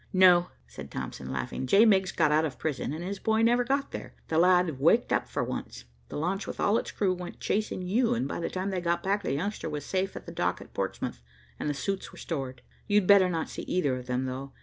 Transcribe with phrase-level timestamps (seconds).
[0.13, 1.67] "No," said Thompson laughing.
[1.67, 1.85] "J.
[1.85, 4.15] Miggs got out of prison, and his boy never got there.
[4.29, 5.85] The lad waked up for once.
[6.09, 9.03] The launch with all its crew went chasing you and, by the time they got
[9.03, 11.21] back, the youngster was safe at the dock at Portsmouth,
[11.59, 12.63] and the suits were stored.
[12.87, 14.53] You'd better not see either of them though.